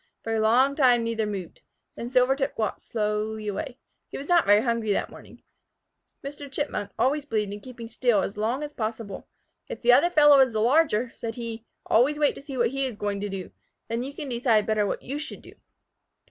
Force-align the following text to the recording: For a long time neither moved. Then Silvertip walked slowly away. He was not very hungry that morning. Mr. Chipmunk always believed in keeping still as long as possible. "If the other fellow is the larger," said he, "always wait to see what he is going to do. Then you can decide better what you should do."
For 0.23 0.33
a 0.33 0.39
long 0.39 0.75
time 0.75 1.03
neither 1.03 1.27
moved. 1.27 1.61
Then 1.93 2.09
Silvertip 2.09 2.57
walked 2.57 2.81
slowly 2.81 3.47
away. 3.47 3.77
He 4.09 4.17
was 4.17 4.27
not 4.27 4.47
very 4.47 4.61
hungry 4.61 4.91
that 4.93 5.11
morning. 5.11 5.43
Mr. 6.23 6.51
Chipmunk 6.51 6.89
always 6.97 7.23
believed 7.23 7.53
in 7.53 7.59
keeping 7.59 7.87
still 7.87 8.23
as 8.23 8.35
long 8.35 8.63
as 8.63 8.73
possible. 8.73 9.27
"If 9.67 9.83
the 9.83 9.93
other 9.93 10.09
fellow 10.09 10.39
is 10.39 10.53
the 10.53 10.59
larger," 10.59 11.11
said 11.13 11.35
he, 11.35 11.67
"always 11.85 12.17
wait 12.17 12.33
to 12.33 12.41
see 12.41 12.57
what 12.57 12.69
he 12.69 12.87
is 12.87 12.95
going 12.95 13.21
to 13.21 13.29
do. 13.29 13.51
Then 13.89 14.01
you 14.01 14.11
can 14.11 14.27
decide 14.29 14.65
better 14.65 14.87
what 14.87 15.03
you 15.03 15.19
should 15.19 15.43
do." 15.43 15.53